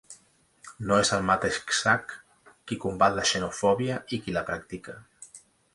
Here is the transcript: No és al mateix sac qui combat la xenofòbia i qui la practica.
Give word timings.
No 0.91 0.95
és 1.01 1.11
al 1.17 1.25
mateix 1.27 1.59
sac 1.81 2.15
qui 2.71 2.81
combat 2.87 3.17
la 3.21 3.27
xenofòbia 3.35 4.03
i 4.19 4.25
qui 4.25 4.39
la 4.39 4.47
practica. 4.51 4.99